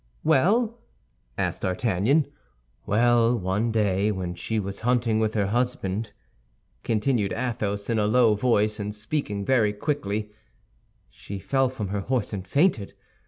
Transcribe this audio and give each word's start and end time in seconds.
"Well?" 0.23 0.79
asked 1.37 1.61
D'Artagnan. 1.61 2.25
"Well, 2.87 3.37
one 3.37 3.71
day 3.71 4.11
when 4.11 4.33
she 4.33 4.59
was 4.59 4.79
hunting 4.79 5.19
with 5.19 5.35
her 5.35 5.45
husband," 5.45 6.11
continued 6.81 7.33
Athos, 7.33 7.87
in 7.87 7.99
a 7.99 8.07
low 8.07 8.33
voice, 8.33 8.79
and 8.79 8.95
speaking 8.95 9.45
very 9.45 9.73
quickly, 9.73 10.31
"she 11.11 11.37
fell 11.37 11.69
from 11.69 11.89
her 11.89 12.01
horse 12.01 12.33
and 12.33 12.47
fainted. 12.47 12.95